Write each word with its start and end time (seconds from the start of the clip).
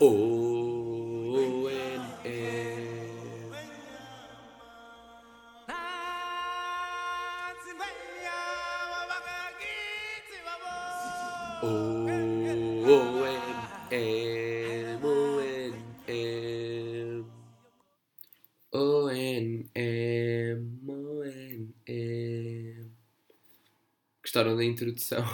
O 0.00 1.68
N 1.68 2.02
E. 2.24 2.64
O 11.62 11.66
O 11.66 13.24
N 13.24 13.54
M 13.92 15.04
O 15.04 15.40
N 15.40 15.74
M 16.08 17.24
O 18.72 19.08
N 19.08 19.70
M 19.74 20.90
O 20.90 21.24
N 21.24 21.74
M 21.86 22.90
Gostaram 24.22 24.56
da 24.56 24.64
introdução? 24.64 25.24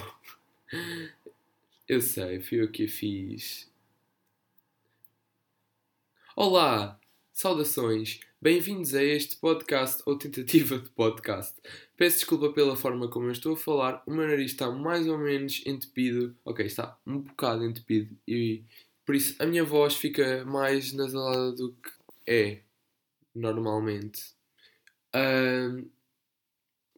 Eu 1.91 2.01
sei, 2.01 2.39
fui 2.39 2.63
eu 2.63 2.71
que 2.71 2.85
a 2.85 2.89
fiz. 2.89 3.69
Olá, 6.37 7.01
saudações, 7.33 8.21
bem-vindos 8.41 8.95
a 8.95 9.03
este 9.03 9.35
podcast 9.35 10.01
ou 10.07 10.17
tentativa 10.17 10.79
de 10.79 10.89
podcast. 10.91 11.61
Peço 11.97 12.19
desculpa 12.19 12.53
pela 12.53 12.77
forma 12.77 13.09
como 13.09 13.27
eu 13.27 13.33
estou 13.33 13.55
a 13.55 13.57
falar, 13.57 14.05
o 14.07 14.13
meu 14.13 14.25
nariz 14.25 14.53
está 14.53 14.71
mais 14.71 15.09
ou 15.09 15.19
menos 15.19 15.67
entupido, 15.67 16.37
ok, 16.45 16.65
está 16.65 16.97
um 17.05 17.23
bocado 17.23 17.65
entupido 17.65 18.17
e 18.25 18.63
por 19.05 19.17
isso 19.17 19.35
a 19.43 19.47
minha 19.47 19.65
voz 19.65 19.97
fica 19.97 20.45
mais 20.45 20.93
nasalada 20.93 21.51
do 21.51 21.73
que 21.73 21.91
é 22.25 22.61
normalmente. 23.35 24.33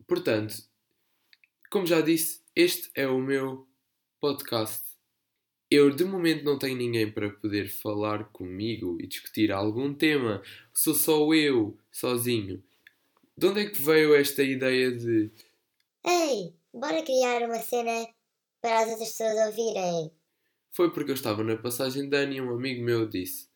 Portanto, 0.07 0.63
como 1.71 1.87
já 1.87 2.03
disse, 2.03 2.43
este 2.55 2.91
é 2.95 3.09
o 3.09 3.19
meu 3.19 3.67
podcast. 4.27 4.85
Eu 5.69 5.91
de 5.91 6.05
momento 6.05 6.45
não 6.45 6.57
tenho 6.57 6.77
ninguém 6.77 7.11
para 7.11 7.29
poder 7.29 7.69
falar 7.69 8.27
comigo 8.27 8.97
e 9.01 9.07
discutir 9.09 9.51
algum 9.51 9.93
tema. 9.93 10.41
Sou 10.73 10.95
só 10.95 11.35
eu, 11.35 11.77
sozinho. 11.91 12.63
De 13.37 13.47
onde 13.49 13.63
é 13.63 13.69
que 13.69 13.83
veio 13.83 14.15
esta 14.15 14.45
ideia 14.45 14.93
de 14.97 15.33
Ei, 16.07 16.55
bora 16.73 17.03
criar 17.03 17.43
uma 17.43 17.59
cena 17.59 18.07
para 18.61 18.83
as 18.85 18.91
outras 18.91 19.09
pessoas 19.11 19.49
ouvirem. 19.49 20.13
foi 20.71 20.93
porque 20.93 21.11
eu 21.11 21.15
estava 21.17 21.43
na 21.43 21.57
passagem 21.57 22.09
de 22.09 22.17
ano 22.17 22.33
e 22.33 22.41
um 22.41 22.55
amigo 22.55 22.85
meu 22.85 23.09
disse 23.09 23.49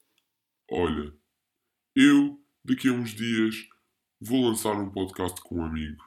Olha, 0.68 1.14
eu 1.94 2.40
daqui 2.64 2.88
a 2.88 2.92
uns 2.92 3.10
dias 3.14 3.68
vou 4.20 4.48
lançar 4.48 4.72
um 4.72 4.90
podcast 4.90 5.40
com 5.42 5.60
um 5.60 5.64
amigo. 5.64 6.02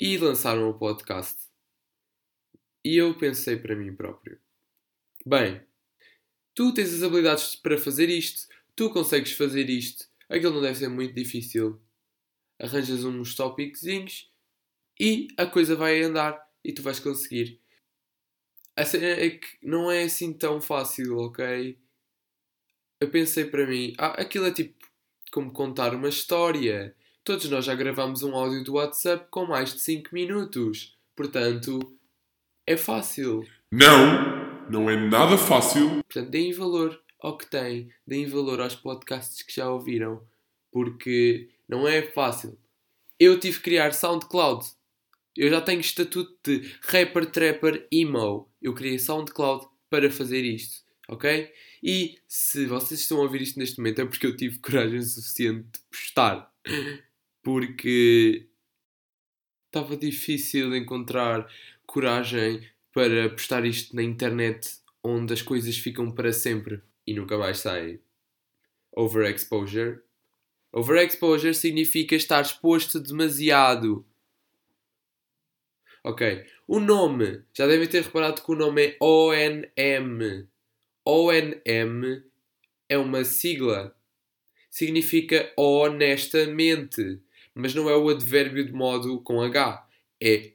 e 0.00 0.18
lançaram 0.18 0.70
o 0.70 0.78
podcast. 0.78 1.52
E 2.84 2.96
eu 2.96 3.16
pensei 3.16 3.56
para 3.56 3.74
mim 3.74 3.94
próprio: 3.94 4.38
bem, 5.24 5.62
tu 6.54 6.72
tens 6.74 6.92
as 6.92 7.02
habilidades 7.02 7.56
para 7.56 7.78
fazer 7.78 8.08
isto, 8.08 8.46
tu 8.76 8.90
consegues 8.90 9.32
fazer 9.32 9.70
isto, 9.70 10.06
aquilo 10.28 10.54
não 10.54 10.62
deve 10.62 10.78
ser 10.78 10.88
muito 10.88 11.14
difícil. 11.14 11.80
Arranjas 12.60 13.04
uns 13.04 13.34
tópicozinhos 13.34 14.30
e 15.00 15.28
a 15.36 15.46
coisa 15.46 15.74
vai 15.74 16.02
andar 16.02 16.40
e 16.62 16.72
tu 16.72 16.82
vais 16.82 17.00
conseguir. 17.00 17.60
A 18.76 18.84
cena 18.84 19.06
é 19.06 19.30
que 19.30 19.46
não 19.62 19.90
é 19.90 20.04
assim 20.04 20.32
tão 20.32 20.60
fácil, 20.60 21.18
ok? 21.18 21.78
Eu 23.00 23.10
pensei 23.10 23.44
para 23.44 23.66
mim: 23.66 23.94
ah, 23.98 24.20
aquilo 24.20 24.46
é 24.46 24.52
tipo 24.52 24.84
como 25.32 25.52
contar 25.52 25.94
uma 25.94 26.08
história. 26.08 26.94
Todos 27.24 27.48
nós 27.48 27.64
já 27.64 27.74
gravamos 27.74 28.22
um 28.22 28.34
áudio 28.34 28.62
do 28.62 28.74
WhatsApp 28.74 29.28
com 29.30 29.46
mais 29.46 29.72
de 29.72 29.80
5 29.80 30.14
minutos. 30.14 30.96
Portanto, 31.16 31.78
é 32.66 32.76
fácil. 32.76 33.46
Não, 33.70 34.70
não 34.70 34.88
é 34.88 34.96
nada 34.96 35.36
fácil. 35.36 36.02
Portanto, 36.04 36.30
deem 36.30 36.52
valor 36.52 37.00
ao 37.20 37.36
que 37.36 37.46
têm. 37.46 37.90
Deem 38.06 38.26
valor 38.26 38.60
aos 38.60 38.74
podcasts 38.74 39.42
que 39.42 39.54
já 39.54 39.70
ouviram. 39.70 40.22
Porque 40.72 41.50
não 41.68 41.86
é 41.86 42.02
fácil. 42.02 42.58
Eu 43.18 43.38
tive 43.38 43.58
que 43.58 43.64
criar 43.64 43.92
SoundCloud. 43.92 44.64
Eu 45.36 45.50
já 45.50 45.60
tenho 45.60 45.80
estatuto 45.80 46.32
de 46.44 46.74
rapper, 46.82 47.26
trapper, 47.26 47.86
emo. 47.90 48.48
Eu 48.62 48.74
criei 48.74 48.98
SoundCloud 48.98 49.66
para 49.90 50.10
fazer 50.10 50.44
isto. 50.44 50.84
Ok? 51.08 51.52
E 51.82 52.18
se 52.26 52.64
vocês 52.64 53.00
estão 53.00 53.18
a 53.18 53.22
ouvir 53.24 53.42
isto 53.42 53.58
neste 53.58 53.78
momento 53.78 54.00
é 54.00 54.06
porque 54.06 54.26
eu 54.26 54.36
tive 54.36 54.58
coragem 54.58 55.02
suficiente 55.02 55.68
de 55.72 55.80
postar. 55.90 56.50
Porque 57.42 58.48
estava 59.66 59.98
difícil 59.98 60.74
encontrar 60.74 61.46
coragem 61.94 62.68
para 62.92 63.30
postar 63.30 63.64
isto 63.64 63.94
na 63.94 64.02
internet 64.02 64.78
onde 65.00 65.32
as 65.32 65.40
coisas 65.40 65.78
ficam 65.78 66.10
para 66.10 66.32
sempre 66.32 66.82
e 67.06 67.14
nunca 67.14 67.38
mais 67.38 67.58
saem. 67.58 68.00
Overexposure. 68.90 70.00
Overexposure 70.72 71.54
significa 71.54 72.16
estar 72.16 72.40
exposto 72.40 72.98
demasiado. 72.98 74.04
Ok. 76.02 76.44
O 76.66 76.80
nome. 76.80 77.44
Já 77.56 77.68
devem 77.68 77.86
ter 77.86 78.02
reparado 78.02 78.42
que 78.42 78.50
o 78.50 78.56
nome 78.56 78.86
é 78.86 78.96
ONM. 79.00 80.48
ONM 81.04 82.24
é 82.88 82.98
uma 82.98 83.22
sigla. 83.22 83.96
Significa 84.68 85.52
honestamente. 85.56 87.20
Mas 87.54 87.72
não 87.72 87.88
é 87.88 87.96
o 87.96 88.08
advérbio 88.08 88.66
de 88.66 88.72
modo 88.72 89.20
com 89.20 89.40
H. 89.40 89.86
É 90.20 90.50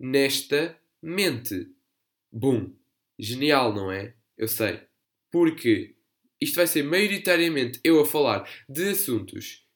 honestamente. 0.00 1.70
Bum. 2.32 2.74
Genial, 3.18 3.74
não 3.74 3.92
é? 3.92 4.14
Eu 4.36 4.48
sei. 4.48 4.80
Porque 5.30 5.96
isto 6.40 6.56
vai 6.56 6.66
ser 6.66 6.82
maioritariamente 6.82 7.78
eu 7.84 8.00
a 8.00 8.06
falar 8.06 8.48
de 8.68 8.88
assuntos 8.88 9.66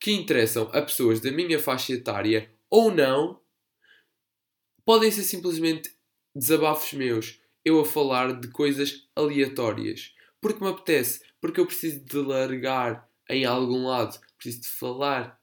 que 0.00 0.12
interessam 0.12 0.70
a 0.72 0.80
pessoas 0.80 1.20
da 1.20 1.32
minha 1.32 1.58
faixa 1.58 1.92
etária 1.92 2.54
ou 2.70 2.90
não. 2.90 3.42
Podem 4.84 5.10
ser 5.10 5.24
simplesmente 5.24 5.90
desabafos 6.34 6.92
meus. 6.92 7.40
Eu 7.64 7.80
a 7.80 7.84
falar 7.84 8.40
de 8.40 8.48
coisas 8.48 9.08
aleatórias. 9.14 10.14
Porque 10.40 10.62
me 10.62 10.70
apetece. 10.70 11.20
Porque 11.40 11.58
eu 11.58 11.66
preciso 11.66 12.04
de 12.04 12.16
largar 12.18 13.10
em 13.28 13.44
algum 13.44 13.86
lado. 13.86 14.18
Preciso 14.36 14.62
de 14.62 14.68
falar. 14.68 15.38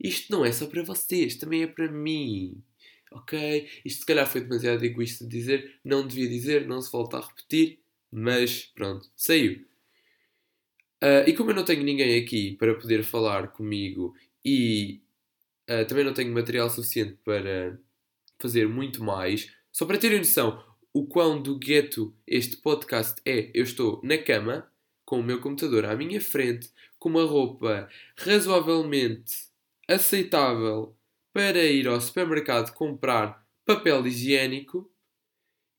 Isto 0.00 0.32
não 0.32 0.44
é 0.44 0.52
só 0.52 0.66
para 0.66 0.82
vocês, 0.82 1.36
também 1.36 1.62
é 1.62 1.66
para 1.66 1.90
mim. 1.90 2.62
Ok? 3.10 3.68
Isto 3.84 4.00
se 4.00 4.06
calhar 4.06 4.26
foi 4.26 4.40
demasiado 4.42 4.84
egoísta 4.84 5.24
de 5.24 5.30
dizer. 5.30 5.80
Não 5.84 6.06
devia 6.06 6.28
dizer, 6.28 6.66
não 6.66 6.80
se 6.80 6.90
volta 6.90 7.18
a 7.18 7.26
repetir. 7.26 7.78
Mas 8.10 8.64
pronto, 8.74 9.08
saiu. 9.16 9.64
Ah, 11.00 11.24
e 11.26 11.32
como 11.34 11.50
eu 11.50 11.54
não 11.54 11.64
tenho 11.64 11.82
ninguém 11.84 12.20
aqui 12.22 12.56
para 12.56 12.74
poder 12.74 13.04
falar 13.04 13.48
comigo 13.48 14.14
e 14.44 15.00
ah, 15.68 15.84
também 15.84 16.04
não 16.04 16.12
tenho 16.14 16.32
material 16.32 16.68
suficiente 16.70 17.16
para 17.24 17.78
fazer 18.38 18.68
muito 18.68 19.02
mais, 19.02 19.52
só 19.72 19.86
para 19.86 19.98
terem 19.98 20.18
noção 20.18 20.64
o 20.92 21.06
quão 21.06 21.40
do 21.40 21.58
gueto 21.58 22.14
este 22.26 22.56
podcast 22.56 23.20
é, 23.24 23.50
eu 23.54 23.62
estou 23.62 24.00
na 24.02 24.18
cama, 24.18 24.70
com 25.04 25.20
o 25.20 25.22
meu 25.22 25.40
computador 25.40 25.84
à 25.84 25.94
minha 25.94 26.20
frente, 26.20 26.70
com 26.98 27.08
uma 27.08 27.24
roupa 27.24 27.88
razoavelmente 28.16 29.48
aceitável 29.86 30.96
para 31.38 31.62
ir 31.62 31.86
ao 31.86 32.00
supermercado 32.00 32.74
comprar 32.74 33.46
papel 33.64 34.04
higiênico 34.08 34.92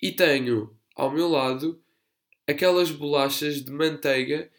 e 0.02 0.10
tenho 0.10 0.74
ao 0.96 1.12
meu 1.12 1.28
lado 1.28 1.84
aquelas 2.48 2.90
bolachas 2.92 3.62
de 3.62 3.70
manteiga 3.70 4.50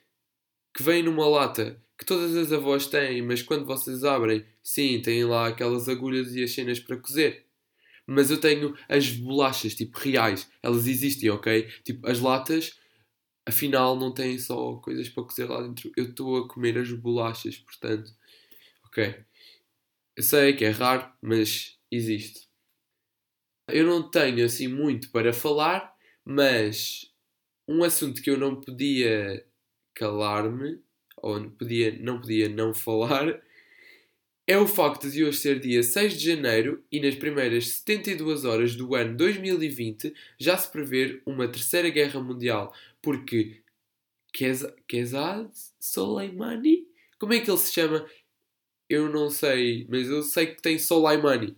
que 0.77 0.83
vêm 0.83 1.03
numa 1.03 1.27
lata 1.27 1.83
que 1.99 2.05
todas 2.05 2.37
as 2.37 2.53
avós 2.53 2.87
têm, 2.87 3.23
mas 3.23 3.41
quando 3.41 3.65
vocês 3.65 4.05
abrem, 4.05 4.45
sim, 4.63 5.01
têm 5.01 5.25
lá 5.25 5.49
aquelas 5.49 5.89
agulhas 5.89 6.35
e 6.35 6.43
as 6.43 6.53
cenas 6.53 6.79
para 6.79 6.99
cozer. 6.99 7.47
Mas 8.07 8.31
eu 8.31 8.39
tenho 8.39 8.77
as 8.87 9.09
bolachas, 9.11 9.75
tipo, 9.75 9.99
reais. 9.99 10.51
Elas 10.63 10.87
existem, 10.87 11.31
ok? 11.31 11.63
Tipo, 11.83 12.07
as 12.07 12.21
latas, 12.21 12.79
afinal, 13.47 13.97
não 13.99 14.13
têm 14.13 14.39
só 14.39 14.75
coisas 14.77 15.09
para 15.09 15.25
cozer 15.25 15.49
lá 15.49 15.63
dentro. 15.63 15.91
Eu 15.97 16.11
estou 16.11 16.45
a 16.45 16.47
comer 16.47 16.77
as 16.77 16.93
bolachas, 16.93 17.57
portanto. 17.57 18.13
Ok. 18.85 19.30
Eu 20.17 20.23
sei 20.23 20.55
que 20.55 20.65
é 20.65 20.71
raro, 20.71 21.13
mas 21.21 21.77
existe. 21.91 22.49
Eu 23.69 23.87
não 23.87 24.11
tenho 24.11 24.45
assim 24.45 24.69
muito 24.69 25.11
para 25.11 25.33
falar, 25.33 25.95
mas 26.25 27.11
um 27.69 27.85
assunto 27.85 28.23
que 28.23 28.31
eu 28.31 28.39
não 28.39 28.61
podia 28.61 29.47
calar-me, 29.95 30.81
ou 31.19 31.41
não 31.41 31.51
podia, 31.51 31.99
não 32.01 32.21
podia 32.21 32.49
não 32.49 32.75
falar, 32.75 33.41
é 34.47 34.57
o 34.59 34.67
facto 34.67 35.09
de 35.11 35.25
hoje 35.25 35.39
ser 35.39 35.61
dia 35.61 35.83
6 35.83 36.15
de 36.19 36.27
janeiro 36.35 36.85
e 36.91 37.01
nas 37.01 37.15
primeiras 37.15 37.69
72 37.69 38.45
horas 38.45 38.75
do 38.75 38.95
ano 38.95 39.17
2020 39.17 40.13
já 40.39 40.57
se 40.57 40.71
prever 40.71 41.23
uma 41.25 41.47
terceira 41.49 41.89
guerra 41.91 42.21
mundial, 42.21 42.75
porque 43.01 43.63
Keza- 44.33 44.75
Kezad 44.89 45.51
Soleimani? 45.81 46.87
Como 47.19 47.33
é 47.35 47.41
que 47.41 47.51
ele 47.51 47.59
se 47.59 47.73
chama? 47.73 48.07
Eu 48.91 49.09
não 49.09 49.31
sei, 49.31 49.87
mas 49.89 50.09
eu 50.09 50.21
sei 50.23 50.49
que 50.49 50.61
tem 50.61 50.77
Soleimani. 50.79 51.57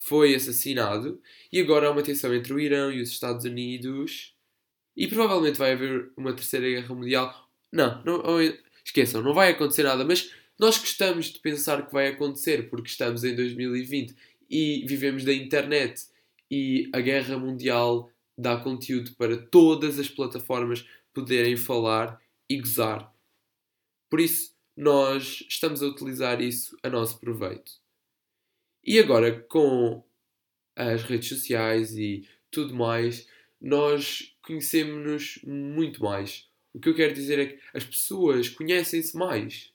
foi 0.00 0.34
assassinado 0.34 1.22
e 1.52 1.60
agora 1.60 1.88
há 1.88 1.92
uma 1.92 2.02
tensão 2.02 2.34
entre 2.34 2.52
o 2.54 2.60
Irão 2.60 2.92
e 2.92 3.00
os 3.02 3.10
Estados 3.10 3.44
Unidos 3.44 4.34
e 4.96 5.06
provavelmente 5.08 5.58
vai 5.58 5.72
haver 5.72 6.12
uma 6.16 6.34
terceira 6.34 6.68
guerra 6.68 6.94
mundial. 6.94 7.48
Não, 7.72 8.02
não 8.04 8.18
esqueçam, 8.84 9.22
não 9.22 9.34
vai 9.34 9.52
acontecer 9.52 9.84
nada, 9.84 10.04
mas 10.04 10.32
nós 10.58 10.78
gostamos 10.78 11.26
de 11.26 11.38
pensar 11.40 11.86
que 11.86 11.92
vai 11.92 12.08
acontecer 12.08 12.68
porque 12.70 12.88
estamos 12.88 13.24
em 13.24 13.36
2020 13.36 14.16
e 14.50 14.84
vivemos 14.86 15.24
da 15.24 15.32
internet 15.32 16.06
e 16.50 16.90
a 16.92 17.00
guerra 17.00 17.38
mundial 17.38 18.10
dá 18.36 18.56
conteúdo 18.58 19.14
para 19.16 19.36
todas 19.36 19.98
as 19.98 20.08
plataformas 20.08 20.84
poderem 21.14 21.56
falar 21.56 22.20
e 22.48 22.58
gozar. 22.58 23.12
Por 24.10 24.20
isso, 24.20 24.57
nós 24.78 25.44
estamos 25.48 25.82
a 25.82 25.88
utilizar 25.88 26.40
isso 26.40 26.78
a 26.84 26.88
nosso 26.88 27.18
proveito. 27.18 27.72
E 28.84 28.96
agora, 29.00 29.40
com 29.48 30.04
as 30.76 31.02
redes 31.02 31.28
sociais 31.28 31.96
e 31.96 32.28
tudo 32.48 32.76
mais, 32.76 33.26
nós 33.60 34.36
conhecemos-nos 34.40 35.40
muito 35.44 36.00
mais. 36.00 36.48
O 36.72 36.78
que 36.78 36.90
eu 36.90 36.94
quero 36.94 37.12
dizer 37.12 37.40
é 37.40 37.46
que 37.46 37.60
as 37.74 37.82
pessoas 37.82 38.48
conhecem-se 38.48 39.16
mais. 39.16 39.72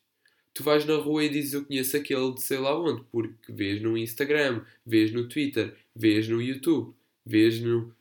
Tu 0.54 0.64
vais 0.64 0.86
na 0.86 0.96
rua 0.96 1.26
e 1.26 1.30
dizes 1.30 1.52
eu 1.52 1.66
conheço 1.66 1.98
aquele 1.98 2.34
de 2.34 2.42
sei 2.42 2.60
lá 2.60 2.80
onde, 2.80 3.04
porque 3.12 3.52
vês 3.52 3.82
no 3.82 3.98
Instagram, 3.98 4.64
vês 4.86 5.12
no 5.12 5.28
Twitter, 5.28 5.76
vês 5.94 6.30
no 6.30 6.42
YouTube, 6.42 6.96
vês 7.26 7.60
no. 7.60 7.94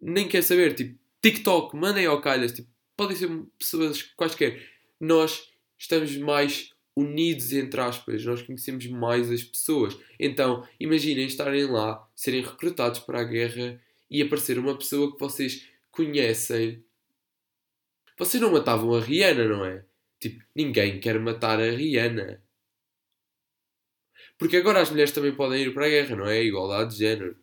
Nem 0.00 0.26
quer 0.26 0.42
saber, 0.42 0.74
tipo, 0.74 0.98
TikTok, 1.20 1.76
mandem 1.76 2.06
ao 2.06 2.22
calhas, 2.22 2.52
tipo, 2.52 2.70
podem 2.96 3.16
ser 3.16 3.28
pessoas 3.58 4.02
quaisquer. 4.02 4.66
Nós 4.98 5.54
estamos 5.78 6.16
mais 6.16 6.72
unidos, 6.96 7.52
entre 7.52 7.80
aspas, 7.80 8.24
nós 8.24 8.42
conhecemos 8.42 8.86
mais 8.86 9.30
as 9.30 9.44
pessoas. 9.44 9.98
Então, 10.18 10.66
imaginem 10.80 11.26
estarem 11.26 11.66
lá, 11.66 12.08
serem 12.16 12.42
recrutados 12.42 13.00
para 13.00 13.20
a 13.20 13.24
guerra 13.24 13.80
e 14.10 14.22
aparecer 14.22 14.58
uma 14.58 14.76
pessoa 14.76 15.12
que 15.12 15.20
vocês 15.20 15.68
conhecem. 15.90 16.82
Vocês 18.18 18.42
não 18.42 18.50
matavam 18.50 18.94
a 18.94 19.00
Rihanna, 19.00 19.46
não 19.46 19.64
é? 19.64 19.84
Tipo, 20.18 20.42
ninguém 20.54 20.98
quer 20.98 21.20
matar 21.20 21.60
a 21.60 21.70
Rihanna. 21.70 22.42
Porque 24.38 24.56
agora 24.56 24.80
as 24.80 24.90
mulheres 24.90 25.12
também 25.12 25.34
podem 25.34 25.62
ir 25.62 25.74
para 25.74 25.86
a 25.86 25.88
guerra, 25.88 26.16
não 26.16 26.26
é? 26.26 26.42
Igualdade 26.42 26.92
de 26.92 26.98
género. 26.98 27.36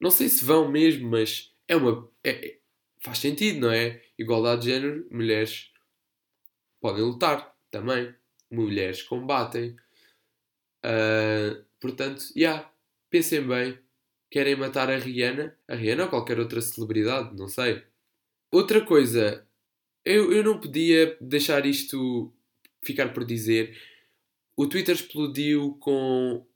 Não 0.00 0.10
sei 0.10 0.28
se 0.28 0.44
vão 0.44 0.70
mesmo, 0.70 1.10
mas 1.10 1.52
é 1.66 1.76
uma. 1.76 2.08
É, 2.24 2.30
é 2.30 2.58
faz 3.00 3.18
sentido, 3.18 3.60
não 3.60 3.72
é? 3.72 4.02
Igualdade 4.18 4.62
de 4.62 4.70
género, 4.70 5.06
mulheres 5.10 5.70
podem 6.80 7.02
lutar 7.02 7.54
também. 7.70 8.14
Mulheres 8.50 9.02
combatem. 9.02 9.76
Uh, 10.84 11.64
portanto, 11.80 12.20
já. 12.28 12.32
Yeah, 12.36 12.72
pensem 13.10 13.46
bem. 13.46 13.78
Querem 14.30 14.56
matar 14.56 14.90
a 14.90 14.98
Rihanna? 14.98 15.56
A 15.66 15.74
Rihanna 15.74 16.04
ou 16.04 16.10
qualquer 16.10 16.38
outra 16.38 16.60
celebridade, 16.60 17.36
não 17.36 17.48
sei. 17.48 17.82
Outra 18.52 18.84
coisa, 18.84 19.46
eu, 20.04 20.32
eu 20.32 20.42
não 20.42 20.60
podia 20.60 21.16
deixar 21.20 21.66
isto 21.66 22.32
ficar 22.82 23.12
por 23.12 23.24
dizer. 23.24 23.76
O 24.56 24.66
Twitter 24.66 24.94
explodiu 24.94 25.76
com 25.80 26.46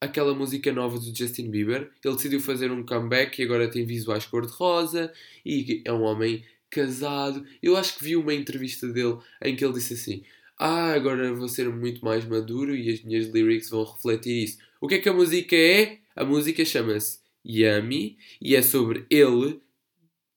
aquela 0.00 0.34
música 0.34 0.72
nova 0.72 0.98
do 0.98 1.14
Justin 1.14 1.50
Bieber. 1.50 1.90
Ele 2.04 2.14
decidiu 2.14 2.40
fazer 2.40 2.70
um 2.70 2.84
comeback 2.84 3.38
e 3.38 3.44
agora 3.44 3.70
tem 3.70 3.84
visuais 3.84 4.24
cor-de-rosa 4.24 5.12
e 5.44 5.82
é 5.84 5.92
um 5.92 6.02
homem 6.02 6.44
casado. 6.70 7.44
Eu 7.62 7.76
acho 7.76 7.96
que 7.96 8.04
vi 8.04 8.16
uma 8.16 8.34
entrevista 8.34 8.86
dele 8.88 9.18
em 9.42 9.56
que 9.56 9.64
ele 9.64 9.74
disse 9.74 9.94
assim: 9.94 10.22
Ah, 10.58 10.92
agora 10.92 11.32
vou 11.34 11.48
ser 11.48 11.68
muito 11.68 12.04
mais 12.04 12.24
maduro 12.24 12.74
e 12.74 12.90
as 12.90 13.02
minhas 13.02 13.28
lyrics 13.28 13.70
vão 13.70 13.84
refletir 13.84 14.44
isso. 14.44 14.58
O 14.80 14.88
que 14.88 14.96
é 14.96 14.98
que 14.98 15.08
a 15.08 15.12
música 15.12 15.56
é? 15.56 15.98
A 16.14 16.24
música 16.24 16.64
chama-se 16.64 17.20
Yummy 17.44 18.18
e 18.40 18.54
é 18.56 18.62
sobre 18.62 19.06
ele 19.10 19.60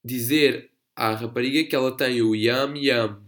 dizer 0.04 0.72
à 0.96 1.14
rapariga 1.14 1.64
que 1.64 1.76
ela 1.76 1.96
tem 1.96 2.22
o 2.22 2.36
Yum 2.36 2.76
Yum. 2.76 3.24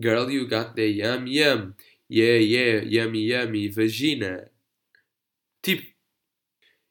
Girl, 0.00 0.30
you 0.30 0.48
got 0.48 0.74
the 0.74 0.86
Yum 0.86 1.26
Yum. 1.26 1.74
Yeah, 2.10 2.38
yeah, 2.42 2.86
yummy, 2.86 3.30
yummy, 3.30 3.68
vagina. 3.68 4.50
Tipo, 5.62 5.86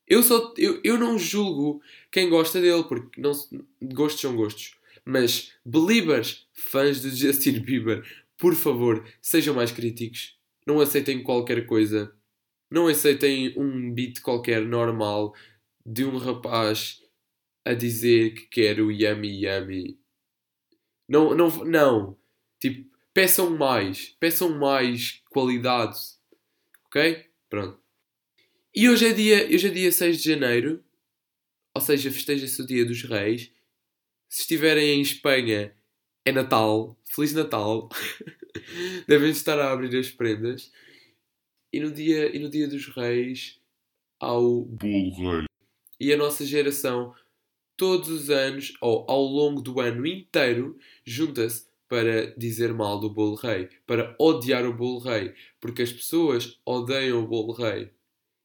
eu, 0.08 0.22
só, 0.22 0.54
eu, 0.58 0.80
eu 0.84 0.98
não 0.98 1.18
julgo 1.18 1.82
quem 2.12 2.30
gosta 2.30 2.62
dele, 2.62 2.84
porque 2.84 3.20
não, 3.20 3.32
gostos 3.82 4.22
são 4.22 4.36
gostos. 4.36 4.76
Mas, 5.10 5.54
believers, 5.66 6.46
fãs 6.52 7.00
do 7.00 7.10
Justin 7.10 7.62
Bieber, 7.62 8.06
por 8.38 8.54
favor, 8.54 9.08
sejam 9.22 9.56
mais 9.56 9.72
críticos. 9.72 10.38
Não 10.66 10.82
aceitem 10.82 11.24
qualquer 11.24 11.66
coisa. 11.66 12.14
Não 12.70 12.88
aceitem 12.88 13.58
um 13.58 13.94
beat 13.94 14.20
qualquer 14.20 14.66
normal 14.66 15.34
de 15.86 16.04
um 16.04 16.18
rapaz 16.18 17.02
a 17.64 17.74
dizer 17.74 18.34
que 18.34 18.48
quer 18.48 18.82
o 18.82 18.92
yummy 18.92 19.46
yummy. 19.46 19.98
Não, 21.08 21.34
não, 21.34 21.64
não. 21.64 22.18
Tipo, 22.60 22.92
peçam 23.14 23.52
mais. 23.52 24.14
Peçam 24.20 24.60
mais 24.60 25.24
qualidade. 25.30 25.98
Ok? 26.88 27.26
Pronto. 27.50 27.80
E 28.76 28.90
hoje 28.90 29.06
é 29.06 29.14
dia, 29.14 29.46
hoje 29.46 29.68
é 29.68 29.72
dia 29.72 29.90
6 29.90 30.22
de 30.22 30.34
janeiro. 30.34 30.84
Ou 31.74 31.82
seja, 31.82 32.12
festeja-se 32.12 32.62
o 32.62 32.68
dia 32.68 32.84
dos 32.84 33.04
reis. 33.04 33.56
Se 34.30 34.42
estiverem 34.42 34.98
em 34.98 35.02
Espanha, 35.02 35.74
é 36.26 36.32
Natal. 36.32 36.98
Feliz 37.06 37.34
Natal. 37.34 37.90
Devem 39.08 39.30
estar 39.30 39.58
a 39.60 39.72
abrir 39.72 39.98
as 39.98 40.10
prendas. 40.10 40.72
E 41.72 41.80
no 41.80 41.92
dia, 41.92 42.36
e 42.36 42.40
no 42.40 42.50
dia 42.50 42.68
dos 42.68 42.88
reis, 42.88 43.60
ao 44.20 44.62
bolo 44.62 45.32
rei. 45.32 45.46
E 46.00 46.14
a 46.14 46.18
nossa 46.18 46.46
geração, 46.46 47.14
todos 47.76 48.10
os 48.10 48.30
anos, 48.30 48.74
ou 48.82 49.06
ao 49.10 49.24
longo 49.24 49.62
do 49.62 49.80
ano 49.80 50.06
inteiro, 50.06 50.78
junta-se 51.06 51.68
para 51.88 52.36
dizer 52.38 52.74
mal 52.74 53.00
do 53.00 53.10
bolo 53.10 53.36
rei, 53.36 53.70
para 53.86 54.16
odiar 54.20 54.66
o 54.66 54.74
bolo 54.74 55.00
rei, 55.00 55.34
porque 55.60 55.82
as 55.82 55.92
pessoas 55.92 56.60
odeiam 56.66 57.24
o 57.24 57.28
bolo 57.28 57.54
rei. 57.54 57.92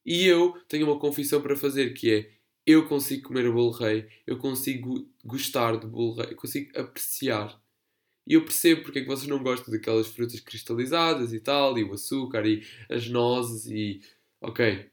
E 0.05 0.25
eu 0.25 0.53
tenho 0.67 0.85
uma 0.85 0.99
confissão 0.99 1.41
para 1.41 1.55
fazer 1.55 1.93
que 1.93 2.11
é 2.11 2.31
eu 2.65 2.87
consigo 2.87 3.27
comer 3.27 3.47
o 3.47 3.53
bolo 3.53 3.71
rei, 3.71 4.07
eu 4.25 4.37
consigo 4.37 5.07
gostar 5.23 5.77
do 5.77 5.87
bolo 5.87 6.15
rei, 6.15 6.31
eu 6.31 6.35
consigo 6.35 6.77
apreciar. 6.79 7.61
E 8.25 8.33
eu 8.35 8.45
percebo 8.45 8.83
porque 8.83 8.99
é 8.99 9.01
que 9.01 9.07
vocês 9.07 9.27
não 9.27 9.43
gostam 9.43 9.73
daquelas 9.73 10.07
frutas 10.07 10.39
cristalizadas 10.39 11.33
e 11.33 11.39
tal, 11.39 11.77
e 11.77 11.83
o 11.83 11.93
açúcar 11.93 12.45
e 12.45 12.63
as 12.89 13.09
nozes 13.09 13.65
e. 13.65 14.01
Ok. 14.41 14.89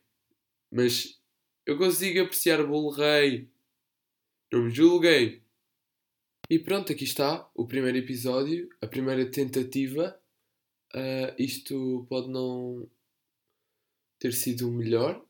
Mas 0.70 1.20
eu 1.64 1.78
consigo 1.78 2.20
apreciar 2.20 2.60
o 2.60 2.68
bolo 2.68 2.90
rei. 2.90 3.48
Não 4.52 4.64
me 4.64 4.70
julguem. 4.70 5.40
E 6.48 6.58
pronto, 6.58 6.90
aqui 6.90 7.04
está 7.04 7.48
o 7.54 7.64
primeiro 7.66 7.98
episódio, 7.98 8.68
a 8.82 8.86
primeira 8.86 9.24
tentativa. 9.30 10.20
Uh, 10.92 11.32
isto 11.38 12.04
pode 12.08 12.28
não 12.28 12.90
ter 14.18 14.32
sido 14.32 14.68
o 14.68 14.72
melhor, 14.72 15.24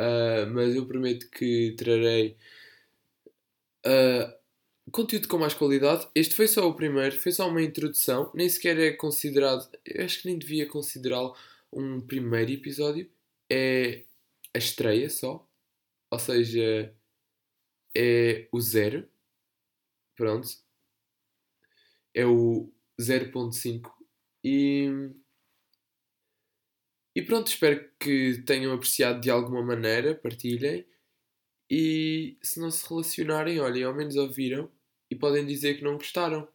Uh, 0.00 0.48
mas 0.54 0.74
eu 0.74 0.86
prometo 0.86 1.28
que 1.30 1.74
trarei 1.76 2.34
uh, 3.86 4.32
conteúdo 4.90 5.28
com 5.28 5.36
mais 5.38 5.52
qualidade. 5.52 6.08
Este 6.14 6.34
foi 6.34 6.48
só 6.48 6.66
o 6.66 6.74
primeiro, 6.74 7.18
foi 7.18 7.32
só 7.32 7.48
uma 7.48 7.62
introdução, 7.62 8.30
nem 8.34 8.48
sequer 8.48 8.78
é 8.78 8.92
considerado, 8.92 9.68
eu 9.84 10.04
acho 10.04 10.22
que 10.22 10.28
nem 10.28 10.38
devia 10.38 10.66
considerá-lo 10.66 11.36
um 11.72 12.00
primeiro 12.00 12.52
episódio. 12.52 13.10
É 13.50 14.04
a 14.54 14.58
estreia 14.58 15.10
só, 15.10 15.46
ou 16.10 16.18
seja, 16.18 16.94
é 17.94 18.48
o 18.52 18.60
zero. 18.60 19.08
Pronto, 20.16 20.48
é 22.14 22.26
o 22.26 22.70
0.5 23.00 23.90
e 24.44 25.10
e 27.14 27.22
pronto, 27.22 27.48
espero 27.48 27.88
que 27.98 28.42
tenham 28.46 28.72
apreciado 28.72 29.20
de 29.20 29.30
alguma 29.30 29.62
maneira, 29.62 30.14
partilhem. 30.14 30.84
E 31.68 32.36
se 32.42 32.60
não 32.60 32.70
se 32.70 32.88
relacionarem, 32.88 33.60
olhem, 33.60 33.84
ao 33.84 33.94
menos 33.94 34.16
ouviram 34.16 34.70
e 35.10 35.16
podem 35.16 35.46
dizer 35.46 35.76
que 35.76 35.84
não 35.84 35.94
gostaram. 35.94 36.48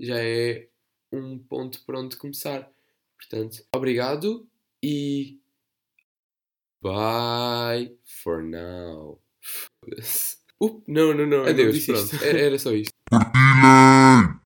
Já 0.00 0.22
é 0.22 0.68
um 1.12 1.38
ponto 1.38 1.84
para 1.84 2.00
onde 2.00 2.16
começar. 2.16 2.70
Portanto, 3.16 3.64
obrigado 3.74 4.46
e. 4.82 5.38
Bye 6.82 7.96
for 8.04 8.42
now. 8.42 9.20
Up, 10.60 10.82
não, 10.86 11.14
não, 11.14 11.26
não. 11.26 11.44
Adeus, 11.44 11.84
pronto. 11.86 12.24
Era 12.24 12.58
só 12.58 12.72
isto. 12.72 12.92